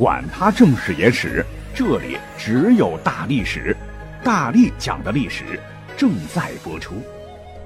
[0.00, 1.44] 管他正史野史。
[1.74, 3.76] 这里只有大历史，
[4.24, 5.60] 大力讲的历史
[5.94, 6.94] 正在播出，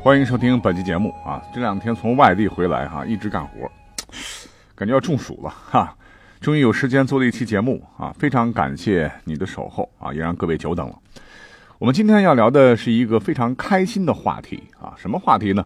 [0.03, 1.41] 欢迎收听本期节目啊！
[1.55, 3.71] 这两天从外地回来哈，一直干活，
[4.75, 5.97] 感觉要中暑了哈。
[6.41, 10.99] 终于有时间做了一期节目啊，非常感谢你的守候啊，也让各位久等了。
[11.79, 15.65] 我们今天要聊的是一个非常开心的话题啊，什么话题呢？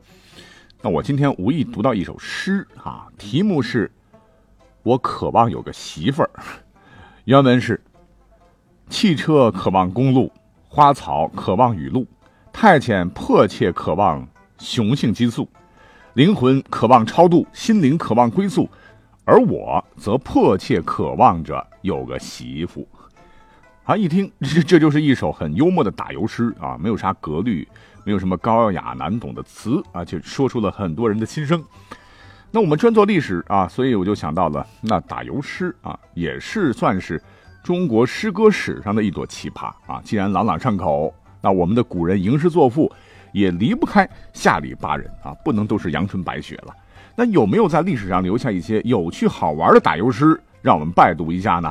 [0.82, 3.90] 那我今天无意读到一首诗啊，题目是
[4.88, 6.30] “我渴望有个媳妇儿”，
[7.26, 7.78] 原文是。
[8.88, 10.32] 汽车渴望公路，
[10.66, 12.06] 花草渴望雨露，
[12.50, 14.26] 太监迫切渴望
[14.58, 15.46] 雄性激素，
[16.14, 18.66] 灵魂渴望超度，心灵渴望归宿，
[19.26, 22.88] 而我则迫切渴望着有个媳妇。
[23.84, 27.68] 啊，一听 这这就是一首很幽默的打油诗啊，没有啥格律，
[28.04, 31.62] 没有什么高雅难懂的词啊，就说出了很多人的心声。
[32.50, 37.22] 那我们专做历史啊，所以我就想到了，那打油诗啊，也是算是。
[37.62, 40.00] 中国诗歌史上的一朵奇葩啊！
[40.02, 42.90] 既然朗朗上口，那我们的古人吟诗作赋
[43.32, 46.74] 也离不开下里巴人啊，不能都是阳春白雪了。
[47.14, 51.70] 那有没有在历史上留下一些有趣好玩的打油诗，让我们拜读一下呢？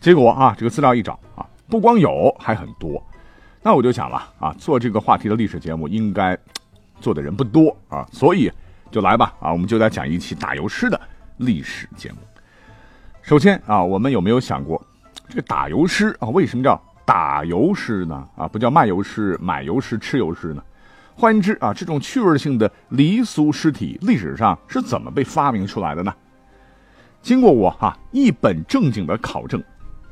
[0.00, 3.04] 结果啊，这个资料一找啊，不光有，还很多。
[3.62, 6.38] 那我就想了啊，做这个话题的历史节目，应该
[7.00, 8.50] 做的人不多啊，所以
[8.90, 11.00] 就来吧啊，我们就来讲一期打油诗的
[11.36, 12.18] 历史节目。
[13.22, 14.82] 首先啊，我们有没有想过？
[15.28, 18.26] 这个打油诗啊，为什么叫打油诗呢？
[18.36, 20.62] 啊，不叫卖油诗、买油诗、吃油诗呢？
[21.14, 26.14] 换言之啊，这种趣味性的离俗诗体，历史上是怎么被发明出来的呢？
[27.20, 29.60] 经过我哈一本正经的考证，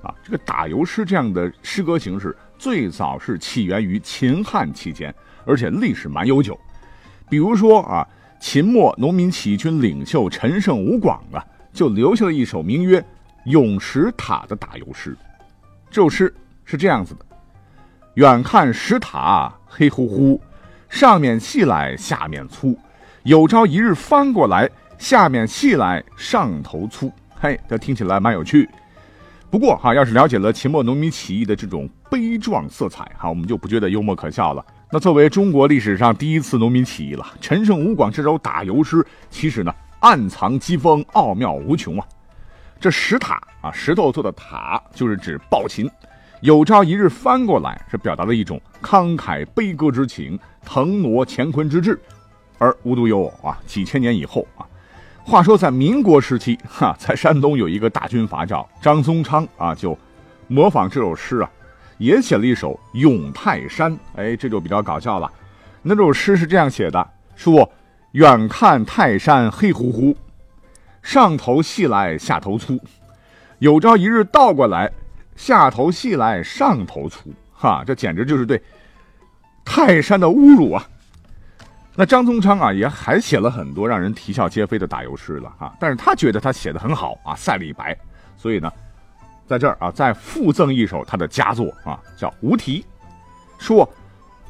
[0.03, 5.15] 啊，这个打油诗这样的诗歌形式，最早是起源于秦汉期间，
[5.47, 6.59] 而且历史蛮悠久。
[7.31, 8.07] 比如说啊，
[8.41, 13.05] 秦末农民起义军领袖陈胜吴广啊，就留下了一首名曰。
[13.47, 15.17] 永石塔的打油诗，
[15.89, 17.25] 这首诗是这样子的：
[18.15, 20.41] 远看石塔黑乎乎，
[20.89, 22.77] 上面细来下面粗，
[23.23, 24.69] 有朝一日翻过来，
[24.99, 27.09] 下面细来上头粗。
[27.37, 28.69] 嘿，这听起来蛮有趣。
[29.49, 34.67] 不过哈，要是了解了秦末农民起义的这种悲壮色彩哈，我们就不觉得幽默可笑了。
[34.89, 42.07] 那作为中国历史上第一次农民起义了，陈胜吴广这首打油诗，其实呢暗藏机锋，奥妙无穷啊。
[42.79, 45.91] 这石塔啊，石头做的塔，就是指暴秦。
[46.41, 52.01] 有朝一日翻过来，是表达了一种慷慨悲歌之情，腾挪乾坤之志。
[52.59, 54.65] 而无独有偶啊，几千年以后啊，
[55.25, 59.99] 话说在民国时期，哈，在山东有一个大军阀叫张宗昌啊，就
[60.47, 61.51] 模仿这首诗啊，
[61.99, 63.93] 也写了一首《咏泰山》。
[64.17, 65.31] 哎，这就比较搞笑了。
[65.83, 67.71] 那首诗是这样写的：说
[68.13, 70.17] 远看泰山黑乎乎。
[71.03, 72.77] 上头细来下头粗，
[73.61, 74.91] 有朝一日倒过来，
[75.37, 78.61] 下头细来上头粗，哈，这简直就是对
[79.65, 80.85] 泰山的侮辱啊！
[81.95, 87.97] 那张宗昌啊，也还写了很多让人啼笑皆非的打油诗了啊，但是他觉得他写的很好啊，赛李白，
[88.37, 88.69] 所以呢，
[89.47, 92.85] 在这儿啊，再附赠一首他的佳作啊，叫《无题》，
[93.63, 93.89] 说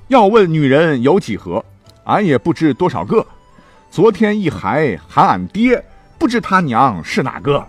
[0.09, 1.65] 要问女人有几何，
[2.05, 3.27] 俺也不知多少个，
[3.91, 5.85] 昨天一孩喊俺爹。
[6.19, 7.63] 不知他娘是哪个？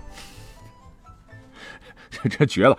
[2.10, 2.78] 这这绝了！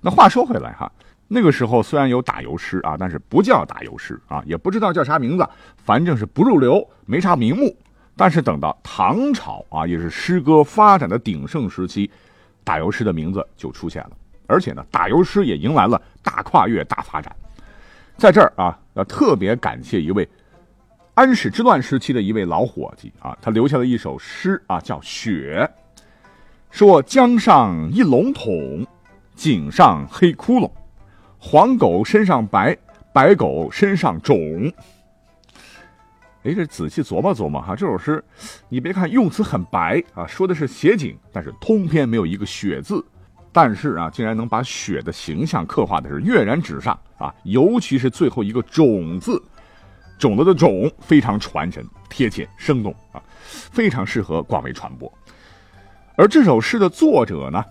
[0.00, 0.90] 那话说回来哈，
[1.26, 5.44] 那个时候虽然有打油诗啊，但是不叫打油诗啊，也不知道叫啥名字，
[5.76, 7.76] 反正是不入流，没啥名目。
[8.16, 12.08] 但是等到唐朝啊，也是诗歌发展的鼎盛时期，
[12.68, 14.10] 打油诗的名字就出现了，
[14.46, 17.34] 而且呢，打油诗也迎来了大跨越、大发展。
[18.18, 20.28] 在这儿啊，要特别感谢一位。
[21.14, 25.66] 安史之乱时期的一位老伙计啊，他留下了一首诗啊，叫《雪》，
[26.70, 28.86] 说江上一龙桶，
[29.34, 30.70] 井上黑窟窿，
[31.38, 32.76] 黄狗身上白，
[33.14, 34.70] 白狗身上肿。
[36.48, 38.24] 哎，这仔细琢磨琢磨哈，这首诗，
[38.70, 43.04] 你别看用词很白啊，说的是写景，但是通篇没有一个雪字，
[43.52, 49.42] 但是啊，竟然能把雪的形象刻画的是跃然纸上啊，尤其是最后一个种字。
[50.18, 55.12] 种子的种非常传神、贴切、生动啊，非常适合广为传播。
[56.16, 57.62] 而这首诗的作者呢，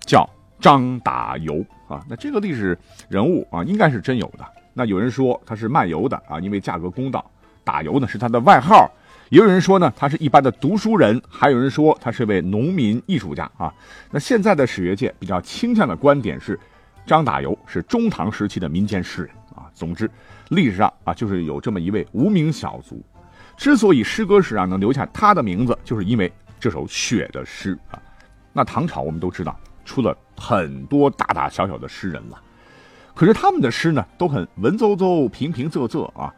[0.00, 0.28] 叫
[0.58, 2.02] 张打油啊。
[2.08, 2.76] 那这个历史
[3.08, 4.44] 人物啊，应该是真有的。
[4.72, 7.20] 那有人说他是卖油的啊，因为价格公道；
[7.66, 8.88] 打油呢是他的外号。
[9.28, 13.74] 也有人说呢，他是一般的读书人；还有人说他是位农民艺术家啊。
[14.12, 16.56] 那现在的史学界比较倾向的观点是，
[17.04, 19.66] 张打油是中唐时期的民间诗人啊。
[19.74, 20.08] 总之，
[20.50, 23.04] 历史上啊就是有这么一位无名小卒。
[23.56, 28.00] 之所以诗歌史上能留下他的名字，就是因为这首雪的诗啊。
[28.52, 32.40] 那唐朝我们都知道出了很多大大小小的诗人了，
[33.16, 36.32] 可是他们的诗呢都很文绉绉、平平仄仄啊。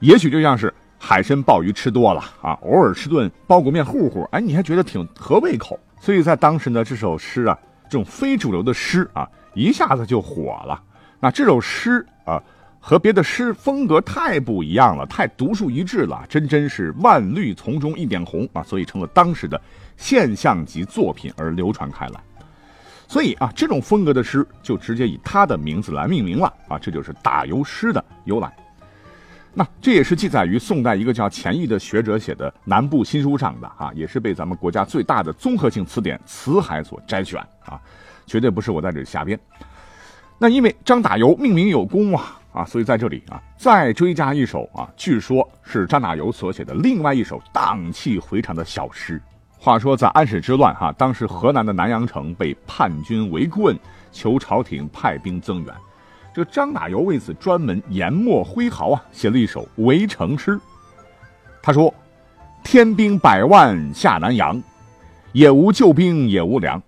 [0.00, 0.72] 也许就像是。
[1.04, 5.76] 海参鲍鱼吃多了啊，偶尔吃顿包谷面糊糊，哎，你还觉得挺合胃口。
[6.00, 7.58] 所以在当时呢，这首诗啊，
[7.90, 10.80] 这种非主流的诗啊，一下子就火了。
[11.18, 12.40] 那这首诗啊，
[12.78, 19.60] 和别的诗风格太不一样了，太独树一帜了，真真是万绿丛中一点红啊，所以成了当时的
[19.96, 22.20] 现象级作品而流传开来。
[23.12, 28.50] 所以啊，这种风格的诗就直接以他的名字来命名了啊，这就是打油诗的由来。
[29.52, 37.78] 那这也是记载于宋代一个叫钱毅的学者写的《南部新书》上的啊，也是被咱们国家最大的综合性词典《辞海》所摘选啊，
[38.24, 39.38] 绝对不是我在这瞎编。
[40.38, 49.20] 那因为张打油命名有功啊啊，所以在这里啊再追加一首啊，据说是张打油所写的另外一首荡气回肠的小诗。
[49.64, 53.78] 话说在安史之乱哈，当时河南的南阳城被叛军围困，
[54.10, 55.72] 求朝廷派兵增援。
[56.34, 60.58] 这张打油为此专门研墨挥毫啊，写了一首围城诗。
[61.62, 61.94] 他说
[62.64, 64.60] ：“天兵百万下南阳，
[65.30, 66.82] 也无救兵也无粮，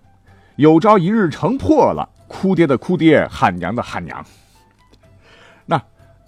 [0.57, 4.21] 有朝一日城破了，哭爹的哭爹，喊娘的喊娘。”
[5.65, 5.81] 那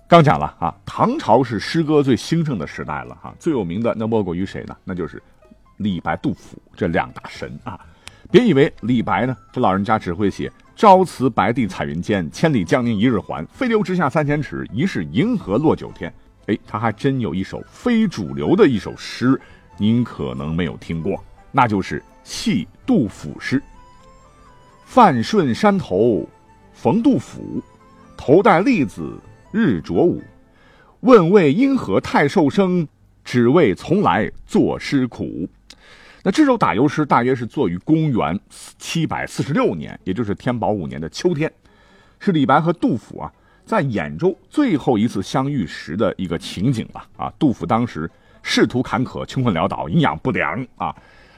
[0.07, 4.73] 刚讲了啊，唐朝是诗歌最兴盛的时代了哈，最有名的那莫过于谁呢？
[4.85, 5.21] 那就是
[5.77, 7.79] 李白、杜甫这两大神啊。
[8.29, 10.51] 别以为李白呢，这老人家只会写。
[10.75, 13.43] 朝辞白帝彩云间，千里江陵一日还。
[13.47, 16.13] 飞流直下三千尺，疑是银河落九天。
[16.45, 19.39] 哎，他还真有一首非主流的一首诗，
[19.77, 23.61] 您可能没有听过，那就是戏杜甫诗。
[24.85, 26.27] 范顺山头
[26.73, 27.61] 逢杜甫，
[28.15, 29.19] 头戴笠子
[29.51, 30.21] 日着午。
[30.99, 32.87] 问为因何太瘦生？
[33.23, 35.49] 只为从来作诗苦。
[36.23, 38.37] 那这首打油诗大约是作于公元
[38.77, 41.51] 七百四十六年，也就是天宝五年的秋天，
[42.19, 43.31] 是李白和杜甫啊
[43.65, 47.31] 在兖州最后一次相遇时的一个情景了啊。
[47.37, 48.09] 杜甫当时
[48.41, 50.93] 仕途坎坷，穷困潦倒，营养不良啊。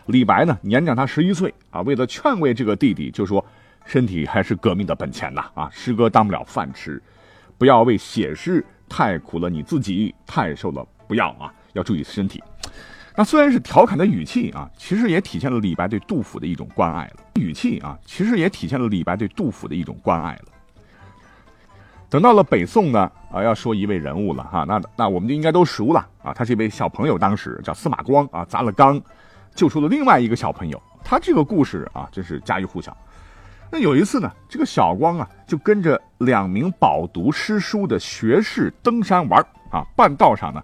[0.08, 3.46] 李白呢年长他十一岁啊，为了劝慰这个弟弟，就说
[3.86, 7.00] 身体还是革命的本钱呐啊，诗歌当不了饭吃，
[7.58, 12.42] 不要为写诗太苦了你自己，太瘦了不要啊，要注意身体。
[13.19, 17.16] 那虽然是调侃的语气啊，其实也体现了李白对杜甫的一种关爱了。
[17.36, 20.45] 语气啊，其实也体现了李白对杜甫的一种关爱了。
[22.10, 28.98] 等到了北宋呢，啊，要说一位人物了哈，那那我们就应该都熟了啊，他是一位小朋友，当时叫司马光啊，砸了缸，
[29.54, 30.81] 救出了另外一个小朋友。
[31.04, 32.95] 他这个故事啊，真是家喻户晓。
[33.69, 40.63] 那有一次呢，这个小光啊，就跟着两名饱读诗书的学士登山玩啊，半道上呢。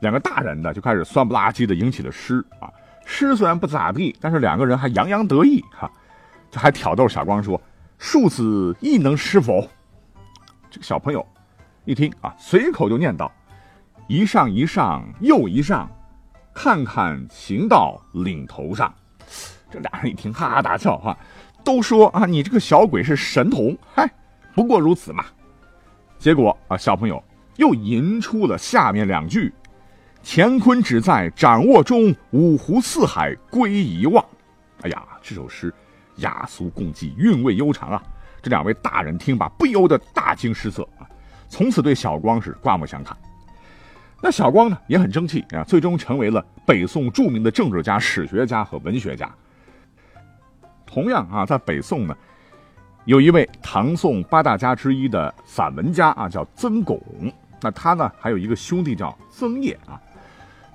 [0.00, 2.70] 两个大人呢，就开始酸不拉几的吟起了诗啊。
[3.04, 5.90] 诗虽然不咋地，但是两个人还洋洋得意哈，
[6.50, 7.60] 就还挑逗小光说
[7.98, 9.66] ：“庶子亦能诗否？”
[10.70, 11.26] 这个小朋友
[11.86, 13.32] 一听啊，随口就念道
[14.08, 15.90] ：“一上一上又一上，
[16.52, 18.92] 看看行到岭头上。”
[19.70, 21.16] 这俩人一听哈哈大笑哈，
[21.64, 24.06] 都说啊，你这个小鬼是神童，嗨，
[24.54, 25.24] 不过如此嘛。
[26.18, 27.22] 结果啊，小朋友
[27.56, 29.52] 又吟出了下面两句。
[30.30, 34.22] 乾坤只在掌握中，五湖四海归遗忘。
[34.82, 35.72] 哎呀，这首诗
[36.16, 38.02] 雅俗共济，韵味悠长啊！
[38.42, 41.08] 这两位大人听罢，不由得大惊失色啊！
[41.48, 43.16] 从此对小光是刮目相看。
[44.20, 49.34] 那小光呢，也很争气啊，最终成为了北宋著名的政治家、史学家和文学家。
[50.84, 52.14] 同样啊，在北宋呢，
[53.06, 57.00] 有一位唐宋八大家之一的散文家啊，叫曾巩。
[57.62, 59.98] 那他呢，还有一个兄弟叫曾叶啊。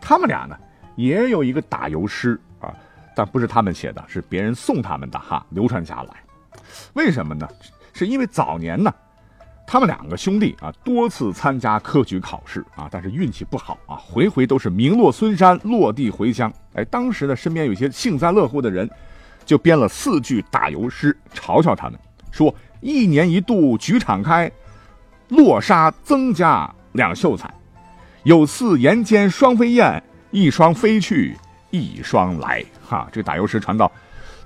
[0.05, 0.57] 他们俩呢，
[0.97, 2.73] 也有一个打油诗啊，
[3.15, 6.15] 但不是他们写的，是别人送他们的哈，流传下来。
[6.91, 7.47] 为什么呢？
[7.93, 8.93] 是因为早年呢，
[9.65, 16.51] 他们两个兄弟啊，多次参加科举考试啊，但是运气不好啊，回回都是名落孙山，落地回乡。
[16.73, 18.89] 哎，当时呢，身边有些幸灾乐祸的人，
[19.45, 21.97] 就编了四句打油诗，嘲笑他们，
[22.29, 24.51] 说一年一度举场开，
[25.29, 27.49] 落沙增加两秀才。
[28.23, 30.01] 有似岩间双飞燕，
[30.31, 31.35] 一双飞去，
[31.71, 32.63] 一双来。
[32.81, 33.91] 哈，这打油诗传到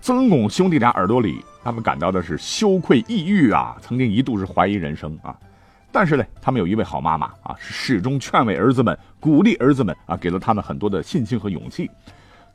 [0.02, 5.38] 曾巩兄弟俩耳朵里，他们感到的是羞愧、抑郁啊，曾经一度是怀疑人生啊。
[5.92, 11.88] 但是呢，他们有一位好妈妈啊，是始终劝慰儿子们、鼓励儿子们啊，给了他们很多的信心和勇气。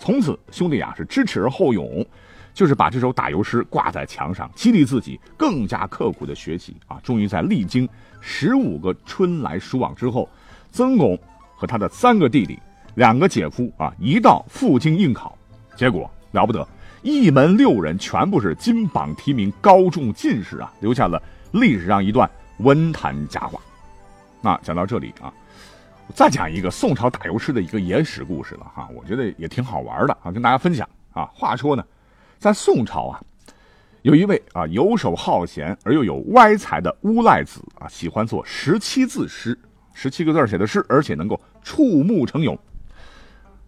[0.00, 2.04] 从此，兄弟俩是知耻而后勇，
[2.52, 6.98] 就是把这首打油诗挂在墙上，激励自己更加刻苦的学习啊。
[7.00, 7.88] 终于在历经
[8.20, 10.28] 十五个春来暑往之后，
[10.72, 11.16] 曾巩
[11.54, 12.58] 和他的三个弟弟、
[12.94, 15.36] 两个姐夫啊，一道赴京应考，
[15.76, 16.66] 结果了不得，
[17.02, 22.28] 一门六人全部是金榜题名，高中进士啊，留下了历史上一段。
[22.58, 23.60] 文坛佳话，
[24.40, 25.32] 那讲到这里啊，
[26.14, 31.24] 再讲一个宋朝打油诗的一个野史故事了哈，我觉得也挺好玩的啊，跟大家分享啊。
[31.34, 31.84] 话说呢，
[32.38, 33.20] 在宋朝啊，
[34.02, 39.58] 有一位啊游手好闲而又有歪才的乌赖子啊，喜欢做十七字诗，
[39.94, 42.58] 十七个字写的诗，而且能够触目成咏。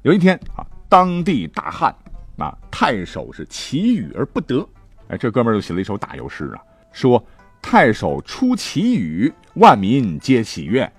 [0.02, 1.94] 有一天啊，当地大旱，
[2.38, 4.66] 啊太守是祈雨而不得，
[5.08, 6.62] 哎，这哥们儿就写了一首打油诗啊，
[6.92, 7.24] 说。
[7.66, 10.92] 太守出祈雨，万民皆喜悦。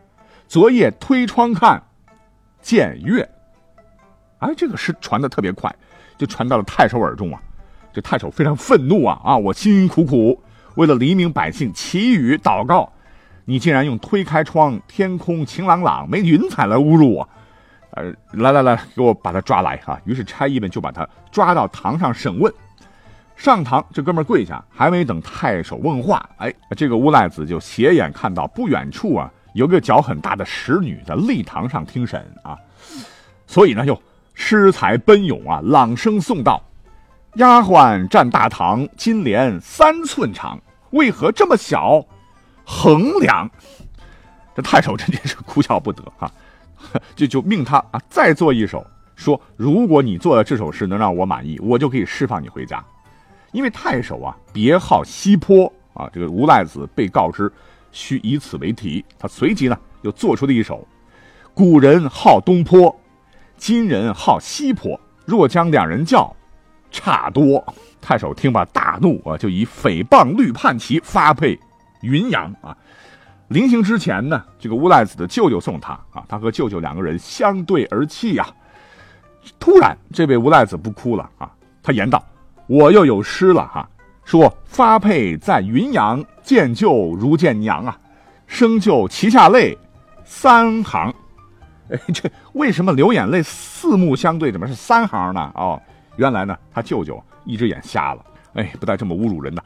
[0.47, 1.79] 昨夜推窗看，
[2.59, 3.21] 见月。
[4.39, 5.71] 哎，这个诗传的特别快，
[6.17, 7.39] 就传到了太守耳中啊。
[7.93, 9.37] 这太守非常愤怒啊啊！
[9.37, 10.41] 我辛辛苦苦
[10.73, 12.91] 为了黎民百姓祈雨祷告，
[13.45, 17.29] 你竟然用推开窗，天空晴朗朗，没云彩来侮辱我。
[17.91, 19.97] 呃，来来来，给我把他抓来啊！
[20.03, 22.53] 于是差役们就把他抓到堂上审问。
[23.37, 32.57] 上堂，这哥们跪下，还没等太守问话，哎，这个乌赖子就斜眼看到不远处啊，有个脚很大的使女在立堂上听审啊，
[33.47, 34.01] 所以呢，就
[34.33, 36.61] 诗才奔涌啊，朗声诵道
[37.35, 40.59] ：“丫鬟站大堂，金莲三寸长，
[40.89, 42.05] 为何这么小？
[42.65, 43.49] 衡量。”
[44.55, 46.31] 这太守真的是哭笑不得啊，
[47.15, 52.83] 就就命他啊再做一首，说如果你做的这首诗能让我满意，我就可以释放你回家。
[53.51, 57.51] 因为太守啊，别号西坡啊，这个无赖子被告知
[57.91, 60.87] 需以此为题，他随即呢又做出了一首：
[61.53, 62.97] 古人号东坡，
[63.57, 66.33] 今人号西坡，若将两人叫，
[66.91, 67.61] 差多。
[68.01, 71.59] 太守听罢大怒啊，就以诽谤绿判旗发配
[72.05, 72.77] 云阳啊。
[73.49, 78.47] 临行之前呢，这个无赖子的舅舅送他啊，他和舅舅两个人相对而泣呀。
[79.59, 81.51] 突然，这位无赖子不哭了啊，
[81.83, 82.23] 他言道。
[82.67, 83.87] 我又有诗了哈，
[84.23, 87.95] 说发配在云阳，见舅如见娘啊，
[88.47, 89.77] 生就旗下泪
[90.23, 91.13] 三行。
[91.91, 95.51] 哎，这为什么流眼泪四目相对，怎么是三行呢？
[95.53, 95.79] 哦，
[96.15, 98.25] 原来呢，他舅舅一只眼瞎了。
[98.55, 99.63] 哎，不带这么侮辱人的。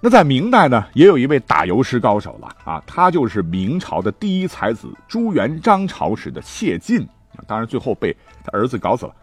[0.00, 7.04] 那在明代呢，也有一位打油诗高手了啊，他就是明朝的第一才子朱元璋朝时的谢晋，
[7.48, 9.14] 当然最后被他儿子搞死了。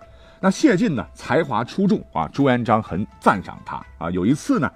[0.42, 4.12] 那谢晋呢，才华出众啊，朱元璋很赞赏他啊。
[4.12, 4.70] 有一次呢，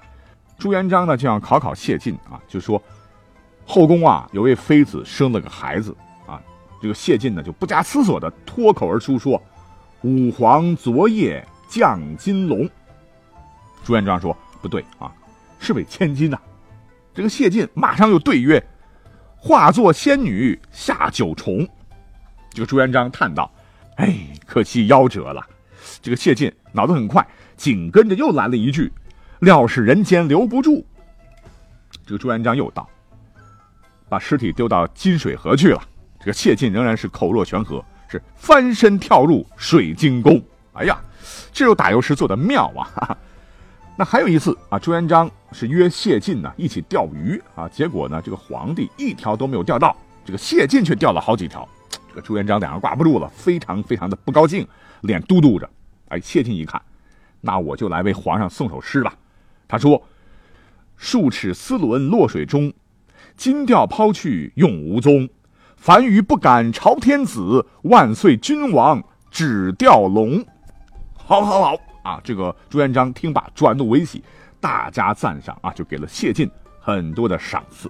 [0.58, 2.82] 朱元璋呢就要考考谢晋啊，就说
[3.66, 5.94] 后宫啊有位妃子生了个孩子
[6.26, 6.42] 啊，
[6.82, 9.40] 这个谢晋呢就不加思索的脱口而出说
[10.02, 12.68] ：“武皇昨夜降金龙。”
[13.84, 15.12] 朱元璋说：“不对啊，
[15.60, 16.40] 是位千金呐。”
[17.14, 18.64] 这个谢晋马上又对曰
[19.36, 21.68] ：“化作仙女下九重。”
[22.52, 23.52] 这个朱元璋叹道
[23.98, 25.46] ：“哎，可惜夭折了。”
[26.02, 27.26] 这个谢晋脑子很快，
[27.58, 28.92] 紧跟着又来了一句
[29.40, 30.86] ：“料是人间留不住。”
[32.06, 32.88] 这个朱元璋又道
[34.08, 35.82] ：“把尸体丢到金水河去了。”
[36.20, 40.42] 这个谢晋仍然是口若悬河，是翻身跳入水晶宫。
[40.74, 41.00] 哎呀，
[41.52, 42.84] 这首打油诗做的妙啊！
[42.96, 43.18] 哈哈。
[44.00, 51.68] 那还有一次啊，朱元璋是约谢晋呢一起钓鱼啊，结果呢这个皇帝一条都没有钓到，这个谢晋却钓了好几条。
[52.08, 54.66] 这个朱元璋脸上挂不住了，非常非常的不高兴，
[55.02, 55.70] 脸嘟嘟着。
[56.08, 56.82] 哎，谢晋一看，
[57.42, 59.14] 那我就来为皇上送首诗吧。
[59.68, 60.02] 他说
[60.96, 62.72] ：“数尺丝纶落水中，
[63.36, 65.28] 金钓抛去永无踪。
[65.76, 70.46] 凡鱼不敢朝天子，万岁君王只钓龙。”
[71.18, 71.78] 好，好，好
[72.10, 72.20] 啊！
[72.24, 74.24] 这个朱元璋听罢，转怒为喜，
[74.60, 76.50] 大加赞赏啊，就给了谢晋
[76.80, 77.90] 很多的赏赐。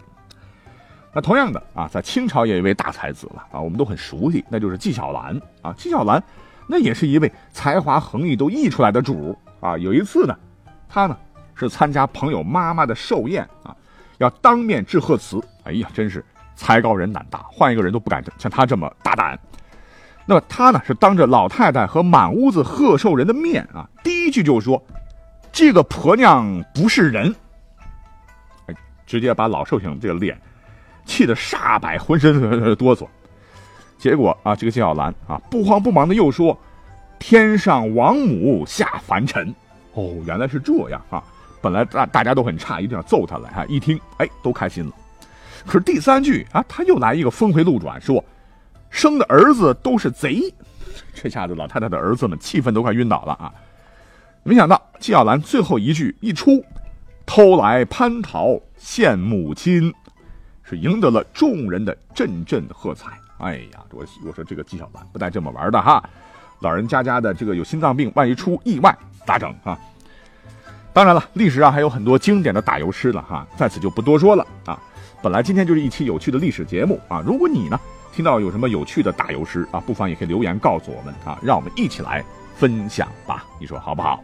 [1.14, 6.22] 那同样的啊，在清朝也有一位大才子了啊，我们都很熟悉，那就是纪晓岚啊，纪晓岚。
[6.68, 9.78] 那也是一位才华横溢都溢出来的主啊！
[9.78, 10.38] 有一次呢，
[10.88, 11.18] 他呢
[11.56, 13.76] 是参加朋友妈妈的寿宴啊，
[14.18, 15.42] 要当面致贺词。
[15.64, 16.24] 哎呀，真是
[16.56, 19.40] 才高人胆大，换一个人都不敢像他这么大胆。
[20.30, 24.80] 那么他呢是当着老太太和满屋子贺寿人的面啊，第一句就说
[25.52, 27.34] ：“这个婆娘不是人。”
[28.70, 28.76] 哎，
[29.08, 30.40] 直接把老寿星这个脸
[31.04, 32.40] 气得煞白，浑身
[32.76, 33.08] 哆嗦。
[33.98, 36.56] 结果啊，这个纪晓岚啊，不慌不忙的又说
[37.18, 39.52] ：“天上王母下凡尘。”
[39.96, 41.24] 哦，原来是这样啊！
[41.60, 43.66] 本来大大家都很诧异，就想揍他来哈。
[43.68, 44.92] 一听，哎，都开心了。
[45.66, 48.24] 可是第三句啊，他又来一个峰回路转，说
[48.90, 50.54] 生的儿子都是贼。
[51.14, 53.52] 这下子老太太的儿子们气愤都快晕倒了啊！
[54.44, 56.64] 没想到纪晓岚最后一句一出，
[57.26, 59.94] 偷来蟠桃献母亲，
[60.64, 63.12] 是赢得了众人的阵阵喝彩。
[63.40, 66.04] 哎呀，我我说这个纪晓岚不带这么玩的哈！
[66.62, 69.78] 老人家家的这个有心脏病，万一出意外咋整啊？
[70.92, 74.82] 当然了，历史上还有很多经典的打油诗了哈，在此就不多说了啊。
[75.22, 77.80] 本来今天就是一期有趣的历史节目啊，如果你呢
[78.20, 82.22] 听到有什么有趣的打油诗啊，不妨也可以留言告诉我们啊，让我们一起来
[82.54, 84.22] 分享吧，你说好不好？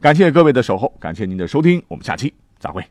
[0.00, 2.82] 感谢各位的守候，感谢您的收听，我们下期再会。